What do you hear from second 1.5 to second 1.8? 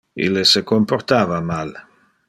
mal.